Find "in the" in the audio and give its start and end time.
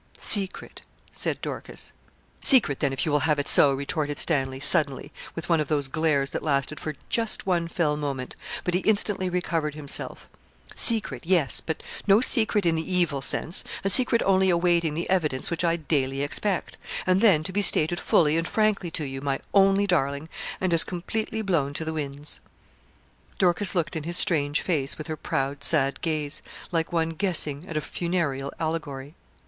12.65-12.91